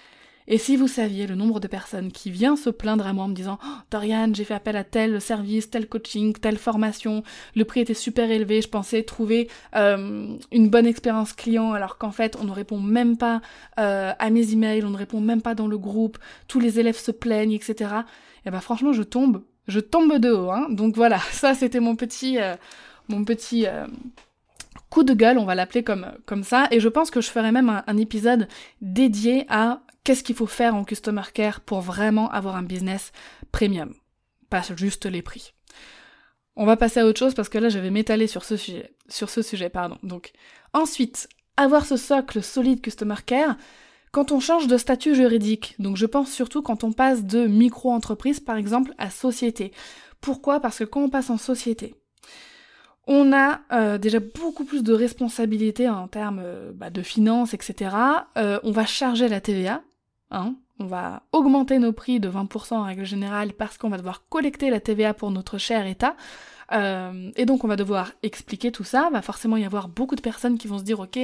Et 0.48 0.58
si 0.58 0.76
vous 0.76 0.86
saviez 0.86 1.26
le 1.26 1.34
nombre 1.34 1.58
de 1.58 1.66
personnes 1.66 2.12
qui 2.12 2.30
viennent 2.30 2.56
se 2.56 2.70
plaindre 2.70 3.06
à 3.06 3.12
moi 3.12 3.24
en 3.24 3.28
me 3.28 3.34
disant 3.34 3.58
oh, 3.64 3.68
Dorian, 3.90 4.30
j'ai 4.32 4.44
fait 4.44 4.54
appel 4.54 4.76
à 4.76 4.84
tel 4.84 5.20
service, 5.20 5.70
tel 5.70 5.88
coaching, 5.88 6.34
telle 6.34 6.56
formation, 6.56 7.24
le 7.56 7.64
prix 7.64 7.80
était 7.80 7.94
super 7.94 8.30
élevé, 8.30 8.62
je 8.62 8.68
pensais 8.68 9.02
trouver 9.02 9.48
euh, 9.74 10.36
une 10.52 10.70
bonne 10.70 10.86
expérience 10.86 11.32
client 11.32 11.72
alors 11.72 11.98
qu'en 11.98 12.12
fait 12.12 12.36
on 12.40 12.44
ne 12.44 12.52
répond 12.52 12.78
même 12.78 13.16
pas 13.16 13.40
euh, 13.80 14.12
à 14.16 14.30
mes 14.30 14.52
emails, 14.52 14.84
on 14.84 14.90
ne 14.90 14.96
répond 14.96 15.20
même 15.20 15.42
pas 15.42 15.54
dans 15.54 15.66
le 15.66 15.78
groupe, 15.78 16.18
tous 16.46 16.60
les 16.60 16.78
élèves 16.78 16.98
se 16.98 17.10
plaignent, 17.10 17.52
etc. 17.52 17.90
Et 18.44 18.50
ben 18.50 18.60
franchement 18.60 18.92
je 18.92 19.02
tombe, 19.02 19.42
je 19.66 19.80
tombe 19.80 20.18
de 20.18 20.30
haut. 20.30 20.52
Hein. 20.52 20.68
Donc 20.70 20.94
voilà, 20.94 21.18
ça 21.32 21.54
c'était 21.54 21.80
mon 21.80 21.96
petit, 21.96 22.38
euh, 22.38 22.54
mon 23.08 23.24
petit 23.24 23.66
coup 24.90 25.02
de 25.02 25.12
gueule, 25.12 25.38
on 25.38 25.44
va 25.44 25.56
l'appeler 25.56 25.82
comme, 25.82 26.06
comme 26.24 26.44
ça, 26.44 26.68
et 26.70 26.78
je 26.78 26.88
pense 26.88 27.10
que 27.10 27.20
je 27.20 27.30
ferai 27.30 27.50
même 27.50 27.82
un 27.86 27.96
épisode 27.96 28.46
dédié 28.80 29.44
à 29.48 29.80
qu'est-ce 30.06 30.22
qu'il 30.22 30.36
faut 30.36 30.46
faire 30.46 30.76
en 30.76 30.84
customer 30.84 31.24
care 31.34 31.60
pour 31.60 31.80
vraiment 31.80 32.30
avoir 32.30 32.54
un 32.54 32.62
business 32.62 33.10
premium, 33.50 33.92
pas 34.48 34.62
juste 34.76 35.04
les 35.04 35.20
prix. 35.20 35.52
On 36.54 36.64
va 36.64 36.76
passer 36.76 37.00
à 37.00 37.06
autre 37.06 37.18
chose 37.18 37.34
parce 37.34 37.48
que 37.48 37.58
là 37.58 37.70
je 37.70 37.80
vais 37.80 38.26
sur 38.28 38.44
ce 38.44 38.56
sujet, 38.56 38.94
sur 39.08 39.28
ce 39.28 39.42
sujet, 39.42 39.68
pardon. 39.68 39.98
Donc 40.04 40.30
ensuite, 40.72 41.28
avoir 41.56 41.84
ce 41.84 41.96
socle 41.96 42.40
solide 42.40 42.80
customer 42.80 43.16
care 43.26 43.56
quand 44.12 44.30
on 44.30 44.38
change 44.38 44.68
de 44.68 44.76
statut 44.76 45.16
juridique. 45.16 45.74
Donc 45.80 45.96
je 45.96 46.06
pense 46.06 46.30
surtout 46.30 46.62
quand 46.62 46.84
on 46.84 46.92
passe 46.92 47.24
de 47.24 47.48
micro-entreprise 47.48 48.38
par 48.38 48.56
exemple 48.56 48.94
à 48.98 49.10
société. 49.10 49.72
Pourquoi? 50.20 50.60
Parce 50.60 50.78
que 50.78 50.84
quand 50.84 51.02
on 51.02 51.10
passe 51.10 51.30
en 51.30 51.36
société, 51.36 51.96
on 53.08 53.32
a 53.32 53.60
euh, 53.72 53.98
déjà 53.98 54.20
beaucoup 54.20 54.64
plus 54.64 54.84
de 54.84 54.92
responsabilités 54.92 55.88
en 55.88 56.06
termes 56.06 56.40
euh, 56.44 56.70
bah, 56.72 56.90
de 56.90 57.02
finances, 57.02 57.54
etc. 57.54 57.96
Euh, 58.38 58.60
on 58.62 58.70
va 58.70 58.86
charger 58.86 59.28
la 59.28 59.40
TVA, 59.40 59.82
Hein. 60.30 60.56
on 60.80 60.86
va 60.86 61.22
augmenter 61.32 61.78
nos 61.78 61.92
prix 61.92 62.18
de 62.18 62.28
20% 62.28 62.74
en 62.74 62.82
règle 62.82 63.04
générale 63.04 63.52
parce 63.52 63.78
qu'on 63.78 63.88
va 63.88 63.96
devoir 63.96 64.26
collecter 64.28 64.70
la 64.70 64.80
TVA 64.80 65.14
pour 65.14 65.30
notre 65.30 65.58
cher 65.58 65.86
État. 65.86 66.16
Euh, 66.72 67.30
et 67.36 67.46
donc 67.46 67.62
on 67.62 67.68
va 67.68 67.76
devoir 67.76 68.12
expliquer 68.22 68.72
tout 68.72 68.84
ça. 68.84 69.08
Va 69.12 69.22
forcément 69.22 69.56
y 69.56 69.64
avoir 69.64 69.88
beaucoup 69.88 70.16
de 70.16 70.20
personnes 70.20 70.58
qui 70.58 70.66
vont 70.66 70.78
se 70.78 70.84
dire 70.84 71.00
ok, 71.00 71.18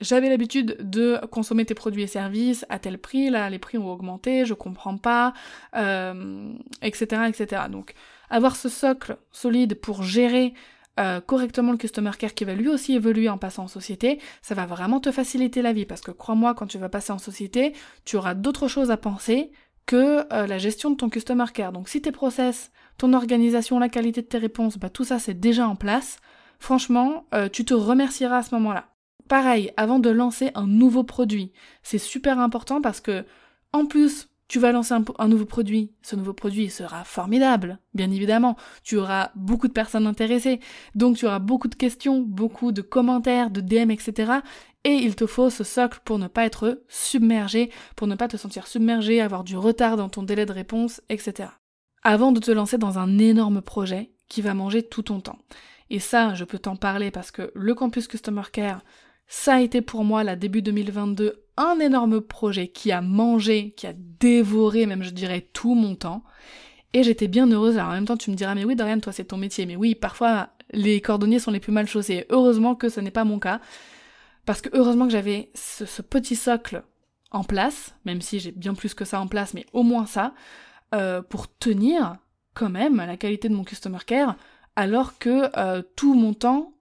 j'avais 0.00 0.28
l'habitude 0.28 0.76
de 0.80 1.20
consommer 1.30 1.64
tes 1.64 1.74
produits 1.74 2.02
et 2.02 2.06
services 2.06 2.64
à 2.68 2.78
tel 2.78 2.98
prix, 2.98 3.30
là 3.30 3.50
les 3.50 3.58
prix 3.58 3.78
ont 3.78 3.90
augmenté, 3.90 4.44
je 4.44 4.54
comprends 4.54 4.96
pas, 4.96 5.32
euh, 5.76 6.52
etc., 6.82 7.22
etc. 7.28 7.62
Donc 7.70 7.94
avoir 8.30 8.56
ce 8.56 8.68
socle 8.68 9.16
solide 9.32 9.74
pour 9.74 10.02
gérer 10.02 10.54
euh, 10.98 11.20
correctement 11.20 11.72
le 11.72 11.78
customer 11.78 12.10
care 12.18 12.34
qui 12.34 12.44
va 12.44 12.54
lui 12.54 12.68
aussi 12.68 12.94
évoluer 12.94 13.28
en 13.28 13.38
passant 13.38 13.64
en 13.64 13.68
société, 13.68 14.20
ça 14.42 14.54
va 14.54 14.66
vraiment 14.66 15.00
te 15.00 15.10
faciliter 15.10 15.62
la 15.62 15.72
vie 15.72 15.86
parce 15.86 16.00
que 16.00 16.10
crois-moi, 16.10 16.54
quand 16.54 16.66
tu 16.66 16.78
vas 16.78 16.88
passer 16.88 17.12
en 17.12 17.18
société, 17.18 17.72
tu 18.04 18.16
auras 18.16 18.34
d'autres 18.34 18.68
choses 18.68 18.90
à 18.90 18.96
penser 18.96 19.50
que 19.86 20.26
euh, 20.32 20.46
la 20.46 20.58
gestion 20.58 20.90
de 20.90 20.96
ton 20.96 21.08
customer 21.08 21.46
care. 21.52 21.72
Donc 21.72 21.88
si 21.88 22.02
tes 22.02 22.12
process, 22.12 22.70
ton 22.98 23.12
organisation, 23.12 23.78
la 23.78 23.88
qualité 23.88 24.22
de 24.22 24.26
tes 24.26 24.38
réponses, 24.38 24.78
bah, 24.78 24.90
tout 24.90 25.04
ça 25.04 25.18
c'est 25.18 25.38
déjà 25.38 25.66
en 25.66 25.76
place, 25.76 26.18
franchement, 26.58 27.26
tu 27.52 27.64
te 27.64 27.72
remercieras 27.72 28.38
à 28.38 28.42
ce 28.42 28.52
moment-là. 28.56 28.88
Pareil, 29.28 29.72
avant 29.76 29.98
de 29.98 30.08
lancer 30.08 30.50
un 30.54 30.66
nouveau 30.66 31.04
produit, 31.04 31.52
c'est 31.82 31.98
super 31.98 32.40
important 32.40 32.80
parce 32.80 33.00
que, 33.00 33.24
en 33.72 33.84
plus, 33.84 34.28
tu 34.48 34.58
vas 34.58 34.72
lancer 34.72 34.94
un, 35.18 35.28
nouveau 35.28 35.44
produit, 35.44 35.92
ce 36.02 36.16
nouveau 36.16 36.32
produit 36.32 36.70
sera 36.70 37.04
formidable, 37.04 37.78
bien 37.92 38.10
évidemment. 38.10 38.56
Tu 38.82 38.96
auras 38.96 39.30
beaucoup 39.36 39.68
de 39.68 39.72
personnes 39.72 40.06
intéressées, 40.06 40.58
donc 40.94 41.18
tu 41.18 41.26
auras 41.26 41.38
beaucoup 41.38 41.68
de 41.68 41.74
questions, 41.74 42.22
beaucoup 42.22 42.72
de 42.72 42.80
commentaires, 42.80 43.50
de 43.50 43.60
DM, 43.60 43.90
etc. 43.90 44.32
Et 44.84 44.94
il 44.94 45.16
te 45.16 45.26
faut 45.26 45.50
ce 45.50 45.64
socle 45.64 46.00
pour 46.02 46.18
ne 46.18 46.28
pas 46.28 46.46
être 46.46 46.82
submergé, 46.88 47.70
pour 47.94 48.06
ne 48.06 48.14
pas 48.14 48.26
te 48.26 48.38
sentir 48.38 48.66
submergé, 48.66 49.20
avoir 49.20 49.44
du 49.44 49.56
retard 49.56 49.98
dans 49.98 50.08
ton 50.08 50.22
délai 50.22 50.46
de 50.46 50.52
réponse, 50.52 51.02
etc. 51.10 51.50
Avant 52.02 52.32
de 52.32 52.40
te 52.40 52.50
lancer 52.50 52.78
dans 52.78 52.98
un 52.98 53.18
énorme 53.18 53.60
projet 53.60 54.12
qui 54.28 54.40
va 54.40 54.54
manger 54.54 54.82
tout 54.82 55.02
ton 55.02 55.20
temps. 55.20 55.38
Et 55.90 56.00
ça, 56.00 56.32
je 56.34 56.44
peux 56.44 56.58
t'en 56.58 56.76
parler 56.76 57.10
parce 57.10 57.30
que 57.30 57.50
le 57.54 57.74
campus 57.74 58.08
Customer 58.08 58.42
Care, 58.50 58.82
ça 59.26 59.56
a 59.56 59.60
été 59.60 59.82
pour 59.82 60.04
moi, 60.04 60.24
la 60.24 60.36
début 60.36 60.62
2022, 60.62 61.44
un 61.58 61.80
énorme 61.80 62.20
projet 62.20 62.68
qui 62.68 62.92
a 62.92 63.02
mangé, 63.02 63.72
qui 63.76 63.86
a 63.86 63.92
dévoré, 63.92 64.86
même 64.86 65.02
je 65.02 65.10
dirais, 65.10 65.46
tout 65.52 65.74
mon 65.74 65.96
temps. 65.96 66.24
Et 66.94 67.02
j'étais 67.02 67.28
bien 67.28 67.50
heureuse. 67.50 67.76
Alors 67.76 67.90
en 67.90 67.94
même 67.94 68.06
temps, 68.06 68.16
tu 68.16 68.30
me 68.30 68.36
diras, 68.36 68.54
mais 68.54 68.64
oui, 68.64 68.76
Dorian, 68.76 69.00
toi, 69.00 69.12
c'est 69.12 69.24
ton 69.24 69.36
métier. 69.36 69.66
Mais 69.66 69.76
oui, 69.76 69.94
parfois, 69.94 70.50
les 70.70 71.00
cordonniers 71.00 71.40
sont 71.40 71.50
les 71.50 71.60
plus 71.60 71.72
mal 71.72 71.86
chaussés. 71.86 72.26
Heureusement 72.30 72.74
que 72.74 72.88
ce 72.88 73.00
n'est 73.00 73.10
pas 73.10 73.24
mon 73.24 73.38
cas. 73.38 73.60
Parce 74.46 74.62
que 74.62 74.70
heureusement 74.72 75.04
que 75.04 75.12
j'avais 75.12 75.50
ce, 75.54 76.00
petit 76.00 76.36
socle 76.36 76.82
en 77.30 77.44
place, 77.44 77.94
même 78.06 78.22
si 78.22 78.38
j'ai 78.38 78.52
bien 78.52 78.72
plus 78.72 78.94
que 78.94 79.04
ça 79.04 79.20
en 79.20 79.26
place, 79.26 79.52
mais 79.52 79.66
au 79.74 79.82
moins 79.82 80.06
ça, 80.06 80.32
euh, 80.94 81.20
pour 81.20 81.54
tenir 81.58 82.16
quand 82.54 82.70
même 82.70 82.96
la 82.96 83.18
qualité 83.18 83.50
de 83.50 83.54
mon 83.54 83.64
customer 83.64 83.98
care, 84.06 84.36
alors 84.74 85.18
que 85.18 85.50
euh, 85.58 85.82
tout 85.96 86.14
mon 86.14 86.32
temps 86.32 86.72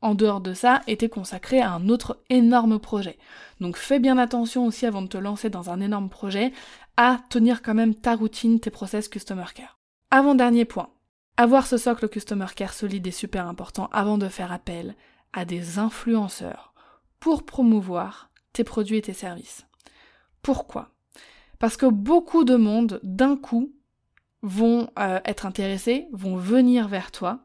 en 0.00 0.14
dehors 0.14 0.40
de 0.40 0.54
ça, 0.54 0.82
était 0.86 1.08
consacré 1.08 1.60
à 1.60 1.72
un 1.72 1.88
autre 1.88 2.22
énorme 2.30 2.78
projet. 2.78 3.18
Donc 3.60 3.76
fais 3.76 3.98
bien 3.98 4.18
attention 4.18 4.66
aussi 4.66 4.86
avant 4.86 5.02
de 5.02 5.08
te 5.08 5.16
lancer 5.16 5.50
dans 5.50 5.70
un 5.70 5.80
énorme 5.80 6.08
projet 6.08 6.52
à 6.96 7.20
tenir 7.30 7.62
quand 7.62 7.74
même 7.74 7.94
ta 7.94 8.14
routine, 8.14 8.60
tes 8.60 8.70
process 8.70 9.08
Customer 9.08 9.46
Care. 9.54 9.78
Avant-dernier 10.10 10.64
point, 10.64 10.90
avoir 11.36 11.66
ce 11.66 11.76
socle 11.76 12.08
Customer 12.08 12.46
Care 12.54 12.72
solide 12.72 13.06
est 13.06 13.10
super 13.10 13.46
important 13.46 13.88
avant 13.92 14.18
de 14.18 14.28
faire 14.28 14.52
appel 14.52 14.94
à 15.32 15.44
des 15.44 15.78
influenceurs 15.78 16.72
pour 17.20 17.44
promouvoir 17.44 18.30
tes 18.52 18.64
produits 18.64 18.98
et 18.98 19.02
tes 19.02 19.12
services. 19.12 19.66
Pourquoi? 20.42 20.90
Parce 21.58 21.76
que 21.76 21.86
beaucoup 21.86 22.44
de 22.44 22.56
monde, 22.56 23.00
d'un 23.02 23.36
coup, 23.36 23.72
vont 24.42 24.88
euh, 24.98 25.20
être 25.24 25.46
intéressés, 25.46 26.06
vont 26.12 26.36
venir 26.36 26.88
vers 26.88 27.10
toi, 27.10 27.40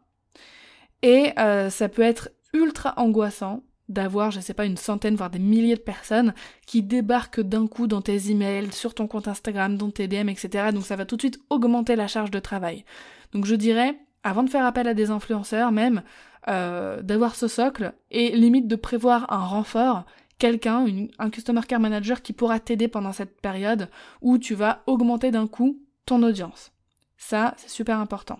et 1.01 1.33
euh, 1.39 1.69
ça 1.69 1.89
peut 1.89 2.01
être 2.01 2.29
ultra 2.53 2.93
angoissant 2.97 3.63
d'avoir, 3.89 4.31
je 4.31 4.39
sais 4.39 4.53
pas, 4.53 4.65
une 4.65 4.77
centaine, 4.77 5.15
voire 5.15 5.29
des 5.29 5.39
milliers 5.39 5.75
de 5.75 5.81
personnes 5.81 6.33
qui 6.65 6.81
débarquent 6.81 7.41
d'un 7.41 7.67
coup 7.67 7.87
dans 7.87 8.01
tes 8.01 8.31
emails, 8.31 8.71
sur 8.71 8.93
ton 8.93 9.07
compte 9.07 9.27
Instagram, 9.27 9.77
dans 9.77 9.91
tes 9.91 10.07
DM, 10.07 10.29
etc. 10.29 10.69
Donc 10.73 10.85
ça 10.85 10.95
va 10.95 11.05
tout 11.05 11.17
de 11.17 11.21
suite 11.21 11.39
augmenter 11.49 11.95
la 11.95 12.07
charge 12.07 12.31
de 12.31 12.39
travail. 12.39 12.85
Donc 13.33 13.45
je 13.45 13.55
dirais, 13.55 13.97
avant 14.23 14.43
de 14.43 14.49
faire 14.49 14.65
appel 14.65 14.87
à 14.87 14.93
des 14.93 15.11
influenceurs, 15.11 15.71
même, 15.71 16.03
euh, 16.47 17.01
d'avoir 17.01 17.35
ce 17.35 17.47
socle 17.47 17.93
et 18.09 18.35
limite 18.35 18.67
de 18.67 18.75
prévoir 18.75 19.31
un 19.31 19.45
renfort, 19.45 20.05
quelqu'un, 20.39 20.85
un 21.19 21.29
Customer 21.29 21.61
Care 21.67 21.79
Manager 21.79 22.21
qui 22.21 22.33
pourra 22.33 22.59
t'aider 22.59 22.87
pendant 22.87 23.13
cette 23.13 23.41
période 23.41 23.89
où 24.21 24.37
tu 24.37 24.55
vas 24.55 24.83
augmenter 24.87 25.31
d'un 25.31 25.47
coup 25.47 25.79
ton 26.05 26.23
audience. 26.23 26.71
Ça, 27.17 27.53
c'est 27.57 27.69
super 27.69 27.99
important. 27.99 28.39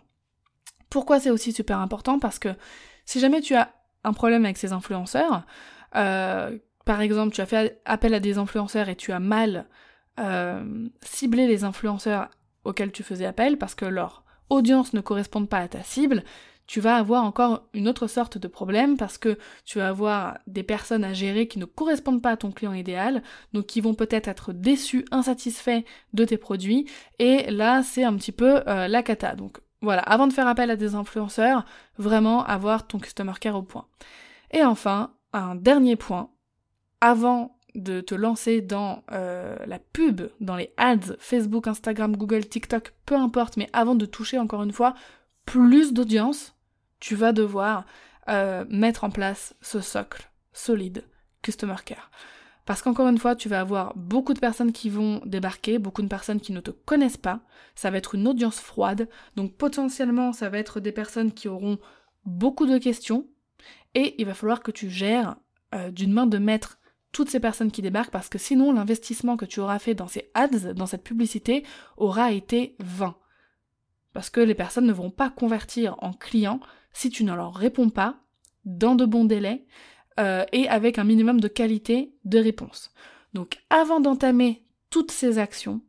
Pourquoi 0.89 1.19
c'est 1.19 1.29
aussi 1.29 1.51
super 1.51 1.77
important? 1.77 2.17
Parce 2.17 2.39
que 2.39 2.49
si 3.05 3.19
jamais 3.19 3.41
tu 3.41 3.53
as 3.53 3.71
un 4.03 4.13
problème 4.13 4.45
avec 4.45 4.57
ces 4.57 4.73
influenceurs. 4.73 5.43
Euh, 5.95 6.57
par 6.85 7.01
exemple, 7.01 7.33
tu 7.33 7.41
as 7.41 7.45
fait 7.45 7.81
appel 7.85 8.13
à 8.13 8.19
des 8.19 8.37
influenceurs 8.37 8.89
et 8.89 8.95
tu 8.95 9.11
as 9.11 9.19
mal 9.19 9.67
euh, 10.19 10.87
ciblé 11.01 11.47
les 11.47 11.63
influenceurs 11.63 12.29
auxquels 12.63 12.91
tu 12.91 13.03
faisais 13.03 13.25
appel 13.25 13.57
parce 13.57 13.75
que 13.75 13.85
leur 13.85 14.23
audience 14.49 14.93
ne 14.93 15.01
correspond 15.01 15.45
pas 15.45 15.59
à 15.59 15.67
ta 15.67 15.83
cible, 15.83 16.23
tu 16.67 16.79
vas 16.79 16.95
avoir 16.95 17.25
encore 17.25 17.67
une 17.73 17.87
autre 17.87 18.07
sorte 18.07 18.37
de 18.37 18.47
problème 18.47 18.95
parce 18.95 19.17
que 19.17 19.37
tu 19.65 19.79
vas 19.79 19.89
avoir 19.89 20.37
des 20.47 20.63
personnes 20.63 21.03
à 21.03 21.11
gérer 21.11 21.47
qui 21.47 21.59
ne 21.59 21.65
correspondent 21.65 22.21
pas 22.21 22.31
à 22.31 22.37
ton 22.37 22.51
client 22.51 22.73
idéal, 22.73 23.23
donc 23.53 23.65
qui 23.65 23.81
vont 23.81 23.93
peut-être 23.93 24.27
être 24.27 24.53
déçus, 24.53 25.05
insatisfaits 25.11 25.83
de 26.13 26.23
tes 26.23 26.37
produits, 26.37 26.89
et 27.19 27.49
là 27.51 27.83
c'est 27.83 28.03
un 28.03 28.15
petit 28.15 28.31
peu 28.31 28.61
euh, 28.67 28.87
la 28.87 29.03
cata. 29.03 29.35
Donc 29.35 29.57
voilà, 29.81 30.01
avant 30.03 30.27
de 30.27 30.33
faire 30.33 30.47
appel 30.47 30.69
à 30.69 30.75
des 30.75 30.95
influenceurs, 30.95 31.65
vraiment 31.97 32.45
avoir 32.45 32.87
ton 32.87 32.99
customer 32.99 33.33
care 33.39 33.55
au 33.55 33.63
point. 33.63 33.87
Et 34.51 34.63
enfin, 34.63 35.13
un 35.33 35.55
dernier 35.55 35.95
point, 35.95 36.29
avant 36.99 37.57
de 37.73 38.01
te 38.01 38.13
lancer 38.13 38.61
dans 38.61 39.03
euh, 39.11 39.55
la 39.65 39.79
pub, 39.79 40.21
dans 40.39 40.55
les 40.55 40.73
ads, 40.77 41.15
Facebook, 41.19 41.67
Instagram, 41.67 42.15
Google, 42.17 42.45
TikTok, 42.45 42.93
peu 43.05 43.15
importe, 43.15 43.57
mais 43.57 43.69
avant 43.73 43.95
de 43.95 44.05
toucher 44.05 44.37
encore 44.37 44.63
une 44.63 44.73
fois 44.73 44.93
plus 45.45 45.93
d'audience, 45.93 46.55
tu 46.99 47.15
vas 47.15 47.31
devoir 47.31 47.85
euh, 48.29 48.65
mettre 48.69 49.03
en 49.03 49.09
place 49.09 49.55
ce 49.61 49.79
socle 49.79 50.29
solide, 50.53 51.03
Customer 51.41 51.75
Care. 51.83 52.11
Parce 52.71 52.83
qu'encore 52.83 53.09
une 53.09 53.17
fois, 53.17 53.35
tu 53.35 53.49
vas 53.49 53.59
avoir 53.59 53.93
beaucoup 53.97 54.33
de 54.33 54.39
personnes 54.39 54.71
qui 54.71 54.89
vont 54.89 55.21
débarquer, 55.25 55.77
beaucoup 55.77 56.01
de 56.01 56.07
personnes 56.07 56.39
qui 56.39 56.53
ne 56.53 56.61
te 56.61 56.71
connaissent 56.71 57.17
pas. 57.17 57.41
Ça 57.75 57.91
va 57.91 57.97
être 57.97 58.15
une 58.15 58.25
audience 58.29 58.61
froide. 58.61 59.09
Donc 59.35 59.57
potentiellement, 59.57 60.31
ça 60.31 60.47
va 60.47 60.57
être 60.57 60.79
des 60.79 60.93
personnes 60.93 61.33
qui 61.33 61.49
auront 61.49 61.79
beaucoup 62.23 62.65
de 62.65 62.77
questions. 62.77 63.27
Et 63.93 64.15
il 64.19 64.25
va 64.25 64.33
falloir 64.33 64.63
que 64.63 64.71
tu 64.71 64.89
gères 64.89 65.35
euh, 65.75 65.91
d'une 65.91 66.13
main 66.13 66.27
de 66.27 66.37
maître 66.37 66.79
toutes 67.11 67.29
ces 67.29 67.41
personnes 67.41 67.71
qui 67.71 67.81
débarquent 67.81 68.09
parce 68.09 68.29
que 68.29 68.37
sinon 68.37 68.71
l'investissement 68.71 69.35
que 69.35 69.43
tu 69.43 69.59
auras 69.59 69.77
fait 69.77 69.93
dans 69.93 70.07
ces 70.07 70.31
ads, 70.33 70.73
dans 70.73 70.85
cette 70.85 71.03
publicité, 71.03 71.65
aura 71.97 72.31
été 72.31 72.77
vain. 72.79 73.17
Parce 74.13 74.29
que 74.29 74.39
les 74.39 74.55
personnes 74.55 74.87
ne 74.87 74.93
vont 74.93 75.11
pas 75.11 75.29
convertir 75.29 75.97
en 76.01 76.13
clients 76.13 76.61
si 76.93 77.09
tu 77.09 77.25
ne 77.25 77.35
leur 77.35 77.53
réponds 77.53 77.89
pas 77.89 78.21
dans 78.63 78.95
de 78.95 79.03
bons 79.05 79.25
délais 79.25 79.65
euh, 80.19 80.45
et 80.51 80.67
avec 80.67 80.97
un 80.99 81.03
minimum 81.03 81.39
de 81.39 81.47
qualité 81.47 82.13
de 82.25 82.39
réponse. 82.39 82.91
Donc 83.33 83.57
avant 83.69 83.99
d'entamer 83.99 84.63
toutes 84.89 85.11
ces 85.11 85.39
actions, 85.39 85.81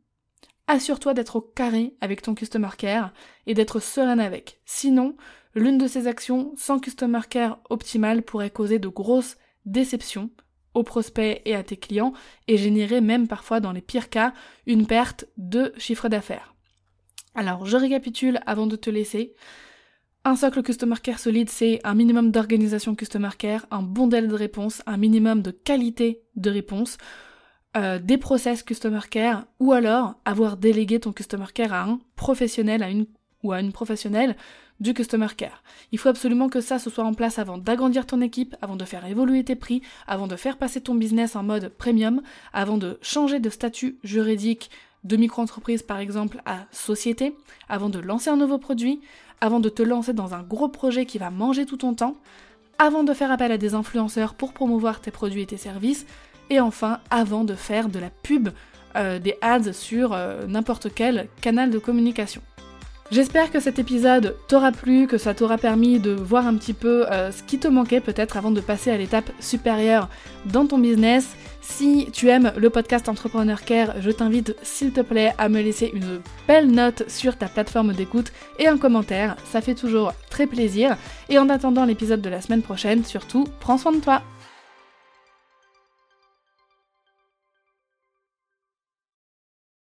assure-toi 0.67 1.15
d'être 1.15 1.37
au 1.37 1.41
carré 1.41 1.95
avec 2.01 2.23
ton 2.23 2.35
Customer 2.35 2.71
Care 2.79 3.13
et 3.47 3.55
d'être 3.55 3.81
sereine 3.81 4.21
avec. 4.21 4.61
Sinon, 4.65 5.17
l'une 5.55 5.79
de 5.79 5.87
ces 5.87 6.07
actions 6.07 6.53
sans 6.57 6.79
Customer 6.79 7.21
Care 7.29 7.59
optimal 7.69 8.23
pourrait 8.23 8.51
causer 8.51 8.79
de 8.79 8.89
grosses 8.89 9.37
déceptions 9.67 10.31
aux 10.75 10.83
prospects 10.83 11.43
et 11.45 11.55
à 11.55 11.63
tes 11.63 11.77
clients 11.77 12.13
et 12.49 12.57
générer 12.57 13.01
même 13.01 13.29
parfois 13.29 13.61
dans 13.61 13.73
les 13.73 13.83
pires 13.83 14.09
cas 14.09 14.33
une 14.67 14.87
perte 14.87 15.27
de 15.37 15.73
chiffre 15.77 16.09
d'affaires. 16.09 16.55
Alors 17.35 17.67
je 17.67 17.77
récapitule 17.77 18.41
avant 18.47 18.67
de 18.67 18.77
te 18.77 18.91
laisser. 18.91 19.35
Un 20.25 20.37
socle 20.37 20.63
Customer 20.63 20.95
Care 21.03 21.19
solide, 21.19 21.51
c'est 21.51 21.81
un 21.83 21.95
minimum 21.95 22.31
d'organisation 22.31 22.95
Customer 22.95 23.31
Care, 23.37 23.67
un 23.73 23.83
bon 23.83 24.07
délai 24.07 24.29
de 24.29 24.35
réponse, 24.37 24.81
un 24.87 24.97
minimum 24.97 25.43
de 25.43 25.51
qualité 25.51 26.23
de 26.37 26.49
réponse, 26.49 26.97
euh, 27.77 27.99
des 27.99 28.19
process 28.19 28.63
Customer 28.63 29.01
Care, 29.11 29.47
ou 29.59 29.73
alors 29.73 30.15
avoir 30.25 30.57
délégué 30.57 31.01
ton 31.01 31.13
Customer 31.13 31.47
Care 31.53 31.73
à 31.73 31.83
un 31.83 31.99
professionnel 32.15 32.85
à 32.85 32.91
une, 32.91 33.07
ou 33.43 33.51
à 33.51 33.59
une 33.59 33.73
professionnelle 33.73 34.37
du 34.79 34.95
Customer 34.95 35.27
Care. 35.37 35.65
Il 35.91 35.99
faut 35.99 36.09
absolument 36.09 36.49
que 36.49 36.61
ça 36.61 36.79
se 36.79 36.89
soit 36.89 37.03
en 37.03 37.15
place 37.15 37.41
avant 37.41 37.59
d'agrandir 37.59 38.07
ton 38.07 38.21
équipe, 38.21 38.55
avant 38.63 38.77
de 38.77 38.85
faire 38.85 39.05
évoluer 39.05 39.43
tes 39.43 39.57
prix, 39.57 39.83
avant 40.07 40.29
de 40.29 40.37
faire 40.37 40.57
passer 40.57 40.81
ton 40.81 40.95
business 40.95 41.35
en 41.35 41.43
mode 41.43 41.69
premium, 41.69 42.23
avant 42.53 42.79
de 42.79 42.97
changer 43.03 43.41
de 43.41 43.51
statut 43.51 43.99
juridique 44.05 44.71
de 45.05 45.17
micro-entreprise 45.17 45.83
par 45.83 45.99
exemple 45.99 46.41
à 46.45 46.67
société, 46.71 47.35
avant 47.69 47.89
de 47.89 47.99
lancer 47.99 48.31
un 48.31 48.37
nouveau 48.37 48.59
produit, 48.59 49.01
avant 49.41 49.61
de 49.61 49.69
te 49.69 49.83
lancer 49.83 50.13
dans 50.13 50.35
un 50.35 50.43
gros 50.43 50.69
projet 50.69 51.07
qui 51.07 51.19
va 51.19 51.31
manger 51.31 51.67
tout 51.67 51.79
ton 51.79 51.95
temps, 51.95 52.15
avant 52.79 53.05
de 53.05 53.13
faire 53.13 53.31
appel 53.31 53.53
à 53.53 53.59
des 53.59 53.75
influenceurs 53.75 54.35
pour 54.35 54.53
promouvoir 54.53 55.01
tes 55.01 55.11
produits 55.11 55.43
et 55.43 55.47
tes 55.47 55.57
services, 55.57 56.07
et 56.51 56.61
enfin 56.61 57.01
avant 57.11 57.45
de 57.45 57.55
faire 57.55 57.89
de 57.89 57.99
la 57.99 58.11
pub, 58.11 58.51
euh, 58.97 59.19
des 59.19 59.37
ads 59.41 59.73
sur 59.73 60.13
euh, 60.13 60.47
n'importe 60.47 60.89
quel 60.95 61.29
canal 61.41 61.71
de 61.71 61.79
communication. 61.79 62.43
J'espère 63.13 63.51
que 63.51 63.61
cet 63.61 63.79
épisode 63.79 64.39
t'aura 64.49 64.73
plu, 64.73 65.07
que 65.07 65.19
ça 65.19 65.35
t'aura 65.35 65.59
permis 65.59 66.01
de 66.01 66.13
voir 66.13 66.47
un 66.47 66.57
petit 66.57 66.73
peu 66.73 67.05
euh, 67.13 67.31
ce 67.31 67.43
qui 67.43 67.59
te 67.59 67.69
manquait 67.69 68.01
peut-être 68.01 68.39
avant 68.39 68.51
de 68.51 68.63
passer 68.63 68.91
à 68.91 68.97
l'étape 68.97 69.31
supérieure 69.39 70.09
dans 70.47 70.67
ton 70.67 70.79
business. 70.79 71.37
Si 71.61 72.09
tu 72.11 72.31
aimes 72.31 72.55
le 72.57 72.71
podcast 72.71 73.11
Entrepreneur 73.11 73.67
Care, 73.67 74.01
je 74.01 74.11
t'invite 74.11 74.57
s'il 74.63 74.93
te 74.93 75.03
plaît 75.03 75.35
à 75.37 75.51
me 75.51 75.61
laisser 75.61 75.91
une 75.93 76.23
belle 76.49 76.71
note 76.71 77.03
sur 77.07 77.37
ta 77.37 77.49
plateforme 77.49 77.93
d'écoute 77.93 78.33
et 78.59 78.67
un 78.67 78.79
commentaire, 78.79 79.37
ça 79.45 79.61
fait 79.61 79.75
toujours 79.75 80.15
très 80.31 80.47
plaisir. 80.47 80.97
Et 81.29 81.39
en 81.39 81.51
attendant 81.51 81.85
l'épisode 81.85 82.23
de 82.23 82.31
la 82.31 82.41
semaine 82.41 82.63
prochaine, 82.63 83.05
surtout, 83.05 83.47
prends 83.61 83.77
soin 83.77 83.93
de 83.93 84.01
toi. 84.01 84.23